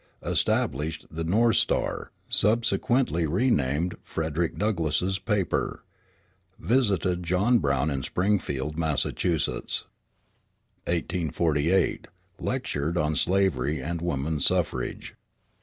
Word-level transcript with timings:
Established 0.23 1.05
the 1.11 1.23
North 1.23 1.57
Star, 1.57 2.11
subsequently 2.27 3.27
renamed 3.27 3.97
Frederick 4.01 4.57
Douglass's 4.57 5.19
Paper. 5.19 5.83
Visited 6.57 7.21
John 7.21 7.59
Brown 7.59 7.91
at 7.91 8.05
Springfield, 8.05 8.79
Massachusetts. 8.79 9.85
1848 10.85 12.07
Lectured 12.39 12.97
on 12.97 13.15
slavery 13.15 13.79
and 13.79 14.01
woman 14.01 14.39
suffrage. 14.39 15.13